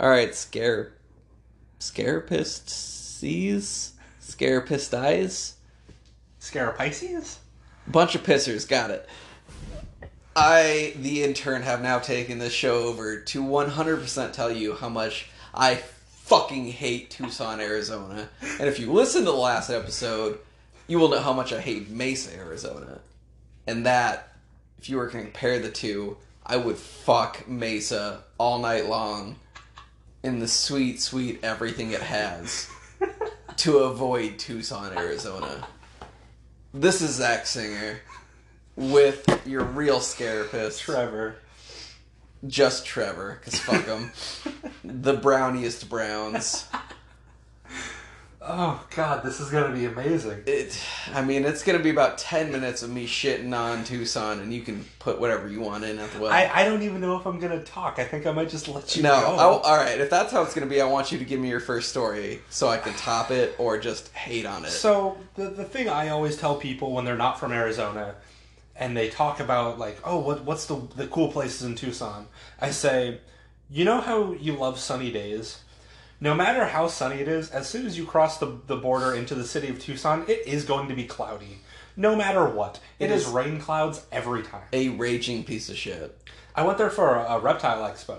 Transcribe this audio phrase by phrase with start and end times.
[0.00, 0.92] All right, scare,
[1.80, 5.56] scarapist sees, scarapist eyes,
[6.40, 7.38] Scarapisces?
[7.86, 8.68] bunch of pissers.
[8.68, 9.08] Got it.
[10.36, 15.28] I, the intern, have now taken this show over to 100% tell you how much
[15.52, 18.28] I fucking hate Tucson, Arizona.
[18.60, 20.38] And if you listen to the last episode,
[20.86, 23.00] you will know how much I hate Mesa, Arizona.
[23.66, 24.32] And that,
[24.78, 29.36] if you were to compare the two, I would fuck Mesa all night long
[30.28, 32.70] in the sweet, sweet everything it has
[33.56, 35.66] to avoid Tucson, Arizona.
[36.74, 38.00] This is Zach Singer
[38.76, 41.36] with your real scarapist, Trevor.
[42.46, 44.12] just Trevor, because fuck him.
[44.84, 46.68] the browniest browns.
[48.50, 50.42] Oh god, this is gonna be amazing.
[50.46, 50.80] It,
[51.12, 54.62] I mean, it's gonna be about ten minutes of me shitting on Tucson, and you
[54.62, 56.32] can put whatever you want in as well.
[56.32, 57.98] I, I don't even know if I'm gonna talk.
[57.98, 59.20] I think I might just let you know.
[59.20, 59.58] no, go.
[59.58, 60.00] All right.
[60.00, 62.40] If that's how it's gonna be, I want you to give me your first story
[62.48, 64.70] so I can top it or just hate on it.
[64.70, 68.14] So the the thing I always tell people when they're not from Arizona,
[68.74, 72.28] and they talk about like, oh, what what's the the cool places in Tucson?
[72.62, 73.20] I say,
[73.68, 75.58] you know how you love sunny days.
[76.20, 79.34] No matter how sunny it is, as soon as you cross the, the border into
[79.36, 81.60] the city of Tucson, it is going to be cloudy.
[81.96, 82.80] No matter what.
[82.98, 84.62] It it is is- rain clouds every time.
[84.72, 86.16] a raging piece of shit.
[86.54, 88.18] I went there for a, a reptile expo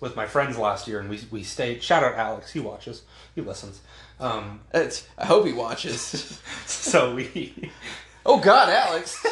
[0.00, 1.82] with my friends last year, and we, we stayed.
[1.82, 3.02] Shout out Alex, he watches,
[3.34, 3.80] he listens.
[4.20, 6.40] Um, It's, I hope he watches.
[6.66, 7.72] so we
[8.26, 9.24] oh God, Alex.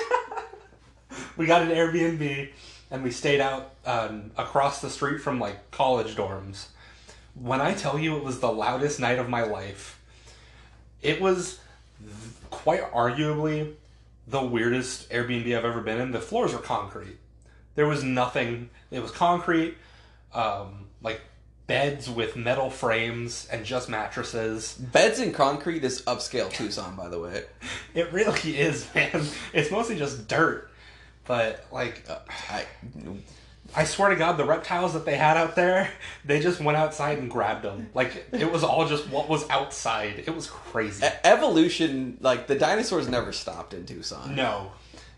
[1.37, 2.49] we got an Airbnb
[2.91, 6.67] and we stayed out um, across the street from like college dorms.
[7.41, 10.01] When I tell you it was the loudest night of my life,
[11.03, 11.61] it was
[12.51, 13.75] quite arguably
[14.27, 16.11] the weirdest Airbnb I've ever been in.
[16.11, 17.19] The floors were concrete.
[17.75, 18.71] There was nothing.
[18.91, 19.77] It was concrete,
[20.35, 21.21] um, like
[21.67, 24.75] beds with metal frames and just mattresses.
[24.75, 27.45] Beds in concrete is upscale Tucson, by the way.
[27.95, 29.25] It really is, man.
[29.53, 30.71] It's mostly just dirt.
[31.27, 32.19] But like Uh,
[32.51, 32.65] I,
[33.77, 35.91] I swear to God, the reptiles that they had out there,
[36.25, 37.91] they just went outside and grabbed them.
[37.95, 40.25] Like it was all just what was outside.
[40.27, 41.05] It was crazy.
[41.05, 44.35] e- evolution, like the dinosaurs never stopped in Tucson.
[44.35, 44.73] No,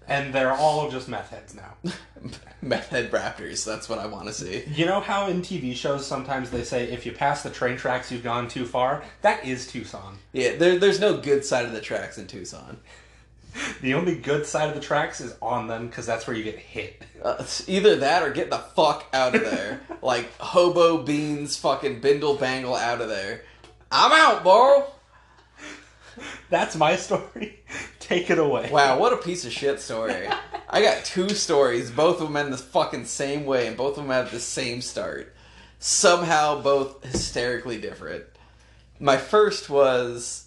[0.09, 1.75] and they're all just meth heads now.
[2.62, 3.65] Meth head raptors.
[3.65, 4.65] That's what I want to see.
[4.75, 8.12] You know how in TV shows sometimes they say if you pass the train tracks,
[8.12, 9.03] you've gone too far.
[9.22, 10.19] That is Tucson.
[10.34, 12.78] Yeah, there, there's no good side of the tracks in Tucson.
[13.81, 16.59] The only good side of the tracks is on them because that's where you get
[16.59, 17.03] hit.
[17.22, 19.81] Uh, either that or get the fuck out of there.
[20.03, 23.43] like hobo beans, fucking bindle bangle out of there.
[23.91, 24.87] I'm out, bro.
[26.50, 27.61] That's my story.
[27.99, 28.69] Take it away.
[28.71, 30.28] Wow, what a piece of shit story.
[30.69, 34.05] I got two stories, both of them end the fucking same way, and both of
[34.05, 35.34] them have the same start.
[35.78, 38.25] Somehow, both hysterically different.
[38.99, 40.47] My first was,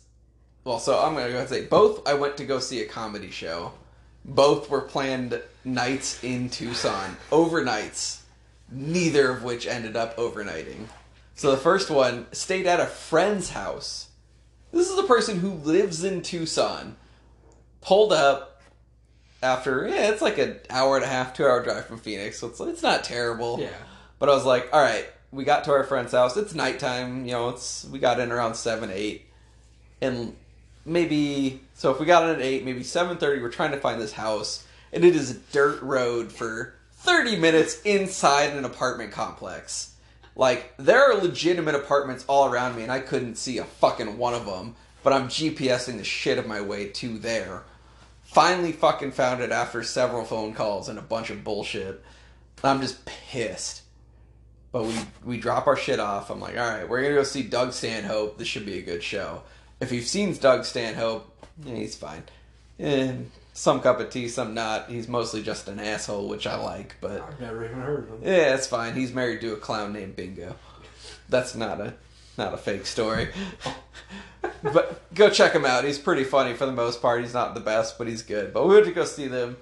[0.64, 2.08] well, so I'm gonna go ahead and say both.
[2.08, 3.74] I went to go see a comedy show.
[4.26, 8.22] Both were planned nights in Tucson, overnights.
[8.72, 10.88] Neither of which ended up overnighting.
[11.36, 14.08] So the first one stayed at a friend's house.
[14.72, 16.96] This is a person who lives in Tucson
[17.82, 18.62] pulled up
[19.44, 22.48] after yeah, it's like an hour and a half, two hour drive from Phoenix, so
[22.48, 23.60] it's it's not terrible.
[23.60, 23.70] Yeah.
[24.18, 26.38] But I was like, all right, we got to our friend's house.
[26.38, 27.50] It's nighttime, you know.
[27.50, 29.28] It's we got in around seven, eight,
[30.02, 30.36] and
[30.86, 33.42] maybe so if we got in at eight, maybe seven thirty.
[33.42, 37.82] We're trying to find this house, and it is a dirt road for thirty minutes
[37.84, 39.94] inside an apartment complex.
[40.36, 44.34] Like there are legitimate apartments all around me, and I couldn't see a fucking one
[44.34, 44.76] of them.
[45.04, 47.64] But I'm GPSing the shit of my way to there.
[48.24, 52.02] Finally, fucking found it after several phone calls and a bunch of bullshit.
[52.64, 53.82] I'm just pissed.
[54.72, 56.32] But we we drop our shit off.
[56.32, 58.38] I'm like, all right, we're gonna go see Doug Stanhope.
[58.38, 59.44] This should be a good show.
[59.84, 61.30] If you've seen Doug Stanhope,
[61.62, 62.24] yeah, he's fine.
[62.80, 63.16] Eh,
[63.52, 64.90] some cup of tea, some not.
[64.90, 66.96] He's mostly just an asshole, which I like.
[67.02, 68.20] But I've never even heard of them.
[68.24, 68.94] yeah, it's fine.
[68.94, 70.56] He's married to a clown named Bingo.
[71.28, 71.96] That's not a
[72.38, 73.28] not a fake story.
[74.64, 75.84] but go check him out.
[75.84, 77.20] He's pretty funny for the most part.
[77.20, 78.54] He's not the best, but he's good.
[78.54, 79.58] But we went to go see them.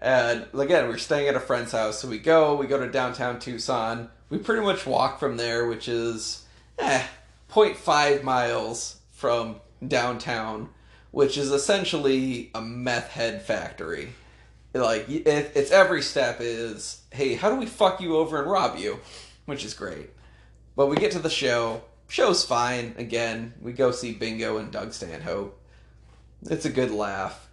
[0.00, 1.98] And again, we're staying at a friend's house.
[1.98, 4.10] So we go, we go to downtown Tucson.
[4.30, 6.44] We pretty much walk from there, which is
[6.78, 7.04] eh,
[7.50, 10.68] 0.5 miles from downtown,
[11.10, 14.10] which is essentially a meth head factory.
[14.74, 18.78] Like, it, it's every step is, hey, how do we fuck you over and rob
[18.78, 19.00] you?
[19.46, 20.10] Which is great.
[20.76, 21.82] But we get to the show.
[22.08, 22.94] Show's fine.
[22.98, 25.58] Again, we go see Bingo and Doug Stanhope.
[26.50, 27.48] It's a good laugh.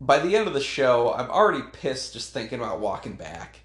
[0.00, 3.60] By the end of the show, I'm already pissed just thinking about walking back.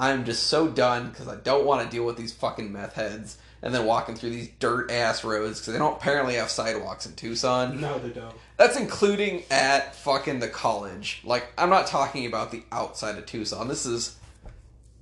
[0.00, 3.36] I'm just so done because I don't want to deal with these fucking meth heads
[3.62, 7.12] and then walking through these dirt ass roads because they don't apparently have sidewalks in
[7.14, 7.80] Tucson.
[7.80, 8.34] No, they don't.
[8.56, 11.20] That's including at fucking the college.
[11.22, 13.68] Like, I'm not talking about the outside of Tucson.
[13.68, 14.16] This is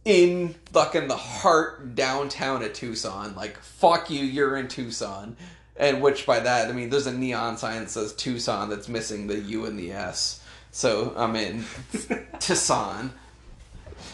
[0.04, 3.36] in fucking the heart downtown of Tucson.
[3.36, 5.36] Like, fuck you, you're in Tucson.
[5.76, 9.28] And which by that, I mean, there's a neon sign that says Tucson that's missing
[9.28, 10.42] the U and the S.
[10.72, 11.64] So I'm in
[12.40, 13.12] Tucson.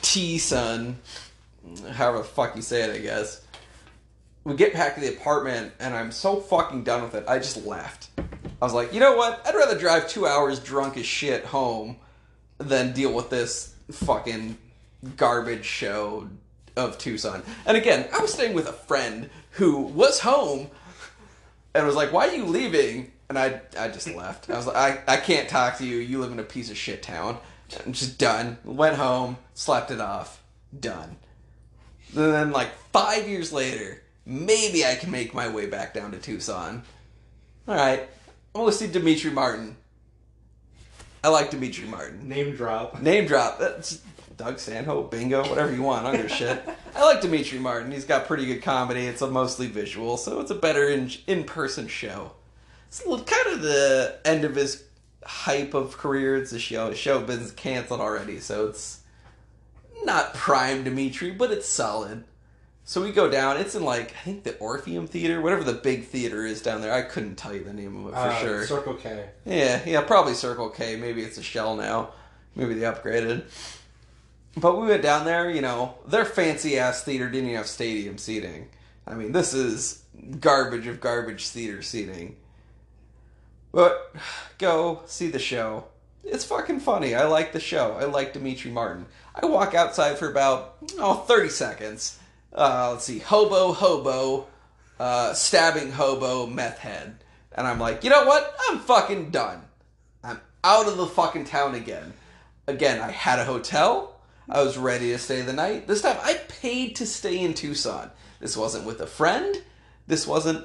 [0.04, 0.98] T-Sun.
[1.92, 3.42] However the fuck you say it, I guess.
[4.44, 7.64] We get back to the apartment, and I'm so fucking done with it, I just
[7.66, 8.10] left.
[8.18, 9.42] I was like, you know what?
[9.46, 11.96] I'd rather drive two hours drunk as shit home
[12.58, 14.58] than deal with this fucking
[15.16, 16.28] garbage show
[16.76, 17.42] of Tucson.
[17.66, 20.68] And again, I was staying with a friend who was home
[21.74, 24.50] and was like, "Why are you leaving?" And I, I just left.
[24.50, 25.96] I was like, "I, I can't talk to you.
[25.96, 27.38] You live in a piece of shit town."
[27.84, 28.58] I'm just done.
[28.64, 30.42] Went home, slept it off,
[30.78, 31.16] done.
[32.14, 36.18] And then, like five years later, maybe I can make my way back down to
[36.18, 36.82] Tucson.
[37.66, 38.08] All right,
[38.54, 39.76] I'm gonna see Demetri Martin.
[41.22, 42.28] I like Demetri Martin.
[42.28, 43.00] Name drop.
[43.00, 43.58] Name drop.
[43.58, 44.02] That's
[44.36, 46.04] Doug Stanhope, bingo, whatever you want.
[46.04, 46.62] I don't give a shit.
[46.94, 47.90] I like Demetri Martin.
[47.92, 49.06] He's got pretty good comedy.
[49.06, 52.32] It's a mostly visual, so it's a better in in person show.
[52.88, 54.84] It's kind of the end of his
[55.26, 56.36] hype of career.
[56.36, 56.90] It's a show.
[56.90, 59.00] His show has been canceled already, so it's
[60.04, 62.24] not prime Demetri, but it's solid.
[62.86, 63.56] So we go down.
[63.56, 66.92] It's in like I think the Orpheum Theater, whatever the big theater is down there.
[66.92, 68.66] I couldn't tell you the name of it for Uh, sure.
[68.66, 69.24] Circle K.
[69.46, 70.96] Yeah, yeah, probably Circle K.
[70.96, 72.10] Maybe it's a shell now.
[72.54, 73.44] Maybe they upgraded.
[74.56, 78.18] But we went down there, you know, their fancy ass theater didn't even have stadium
[78.18, 78.68] seating.
[79.06, 80.02] I mean, this is
[80.38, 82.36] garbage of garbage theater seating.
[83.74, 84.14] But
[84.58, 85.86] go see the show.
[86.22, 87.16] It's fucking funny.
[87.16, 87.96] I like the show.
[87.98, 89.06] I like Demetri Martin.
[89.34, 92.20] I walk outside for about, oh, 30 seconds.
[92.52, 94.46] Uh, let's see, hobo, hobo,
[95.00, 97.16] uh, stabbing hobo, meth head.
[97.50, 98.56] And I'm like, you know what?
[98.68, 99.62] I'm fucking done.
[100.22, 102.12] I'm out of the fucking town again.
[102.68, 104.20] Again, I had a hotel.
[104.48, 105.88] I was ready to stay the night.
[105.88, 108.12] This time I paid to stay in Tucson.
[108.38, 109.62] This wasn't with a friend.
[110.06, 110.64] This wasn't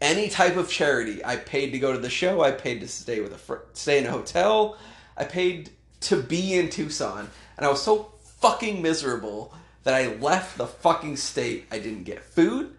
[0.00, 1.24] any type of charity.
[1.24, 2.42] I paid to go to the show.
[2.42, 4.76] I paid to stay with a fr- stay in a hotel.
[5.16, 5.70] I paid
[6.02, 9.54] to be in Tucson, and I was so fucking miserable
[9.84, 11.66] that I left the fucking state.
[11.70, 12.74] I didn't get food.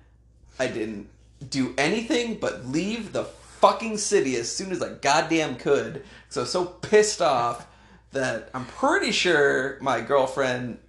[0.60, 1.10] I didn't
[1.50, 6.04] do anything but leave the fucking city as soon as I goddamn could.
[6.30, 7.68] So so pissed off
[8.12, 10.80] that I'm pretty sure my girlfriend,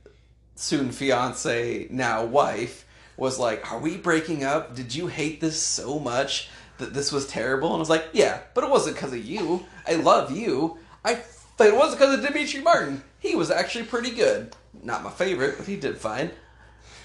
[0.54, 2.84] soon fiance, now wife,
[3.18, 4.74] was like, Are we breaking up?
[4.74, 6.48] Did you hate this so much
[6.78, 7.68] that this was terrible?
[7.68, 9.66] And I was like, Yeah, but it wasn't because of you.
[9.86, 10.78] I love you.
[11.04, 11.20] I
[11.60, 13.02] it wasn't because of Demetri Martin.
[13.18, 14.54] He was actually pretty good.
[14.82, 16.30] Not my favorite, but he did fine.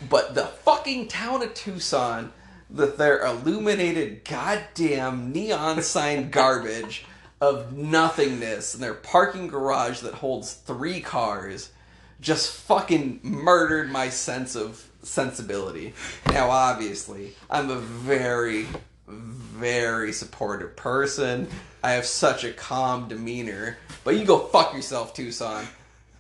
[0.08, 2.32] But the fucking town of Tucson,
[2.70, 7.06] with their illuminated goddamn neon sign garbage
[7.42, 11.72] of nothingness and their parking garage that holds three cars,
[12.22, 15.94] just fucking murdered my sense of sensibility.
[16.32, 18.66] Now, obviously, I'm a very,
[19.08, 21.48] very supportive person.
[21.84, 23.78] I have such a calm demeanor.
[24.04, 25.66] But you go fuck yourself, Tucson.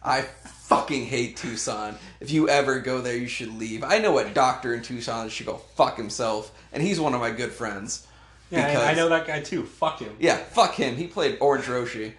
[0.04, 1.96] I fucking hate Tucson.
[2.20, 3.84] If you ever go there, you should leave.
[3.84, 7.32] I know a doctor in Tucson should go fuck himself, and he's one of my
[7.32, 8.06] good friends.
[8.52, 9.64] Yeah, Because- I, I know that guy too.
[9.64, 10.16] Fuck him.
[10.20, 10.96] Yeah, fuck him.
[10.96, 12.14] He played Orange Roshi.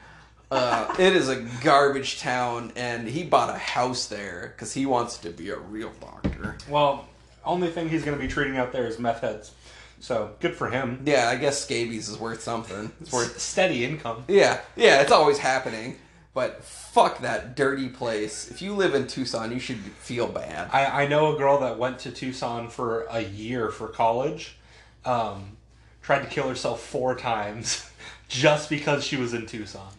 [0.54, 5.18] Uh, it is a garbage town, and he bought a house there because he wants
[5.18, 6.56] to be a real doctor.
[6.68, 7.08] Well,
[7.44, 9.50] only thing he's going to be treating out there is meth heads.
[9.98, 11.02] So good for him.
[11.06, 12.92] Yeah, I guess scabies is worth something.
[13.00, 13.40] It's worth.
[13.40, 14.24] steady income.
[14.28, 15.96] Yeah, yeah, it's always happening.
[16.34, 18.48] But fuck that dirty place.
[18.48, 20.68] If you live in Tucson, you should feel bad.
[20.72, 24.56] I, I know a girl that went to Tucson for a year for college.
[25.04, 25.56] Um,
[26.00, 27.90] tried to kill herself four times
[28.28, 29.90] just because she was in Tucson.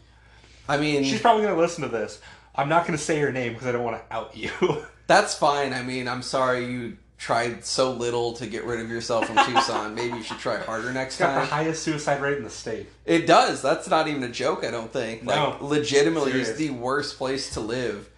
[0.67, 2.19] I mean, She's probably going to listen to this.
[2.55, 4.49] I'm not going to say her name because I don't want to out you.
[5.07, 5.73] that's fine.
[5.73, 9.95] I mean, I'm sorry you tried so little to get rid of yourself from Tucson.
[9.95, 11.29] Maybe you should try harder next time.
[11.29, 12.87] It's got the highest suicide rate in the state.
[13.05, 13.61] It does.
[13.61, 15.23] That's not even a joke, I don't think.
[15.25, 15.57] Like, No.
[15.65, 18.09] legitimately, it's the worst place to live.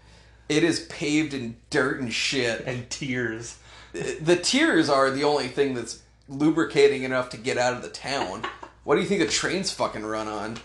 [0.49, 2.63] It is paved in dirt and shit.
[2.65, 3.57] And tears.
[3.93, 8.43] The tears are the only thing that's lubricating enough to get out of the town.
[8.83, 10.57] What do you think the trains fucking run on?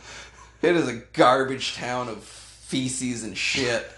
[0.62, 3.90] It is a garbage town of feces and shit.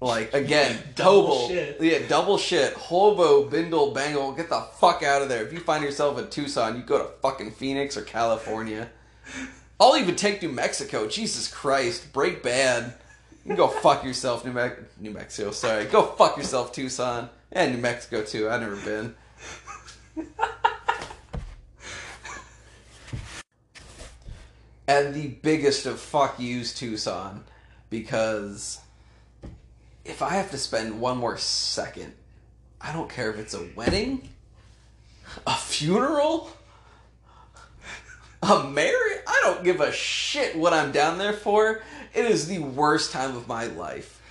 [0.00, 1.78] Like again, Double shit.
[1.80, 2.74] yeah, double shit.
[2.74, 5.44] Hobo, Bindle, Bangle, get the fuck out of there.
[5.44, 8.90] If you find yourself in Tucson, you go to fucking Phoenix or California.
[9.80, 11.08] I'll even take New Mexico.
[11.08, 12.94] Jesus Christ, break bad.
[13.44, 14.70] You can go fuck yourself, New, Me-
[15.00, 15.50] New Mexico.
[15.50, 18.48] Sorry, go fuck yourself, Tucson, and New Mexico too.
[18.50, 19.14] I've never been.
[24.88, 27.44] And the biggest of fuck yous, Tucson,
[27.90, 28.80] because
[30.04, 32.12] if I have to spend one more second,
[32.80, 34.28] I don't care if it's a wedding,
[35.46, 36.50] a funeral,
[38.42, 39.20] a marriage.
[39.26, 41.82] I don't give a shit what I'm down there for.
[42.14, 44.22] It is the worst time of my life.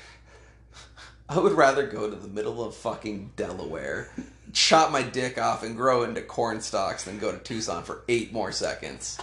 [1.28, 4.12] I would rather go to the middle of fucking Delaware,
[4.54, 8.32] chop my dick off, and grow into corn stalks than go to Tucson for eight
[8.32, 9.18] more seconds.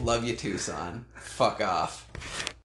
[0.00, 1.04] Love you, Tucson.
[1.14, 2.08] Fuck off.